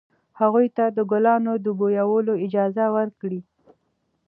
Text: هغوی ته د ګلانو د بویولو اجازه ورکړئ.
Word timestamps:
هغوی 0.39 0.67
ته 0.77 0.85
د 0.97 0.99
ګلانو 1.11 1.53
د 1.65 1.67
بویولو 1.79 2.33
اجازه 2.45 2.85
ورکړئ. 2.95 3.39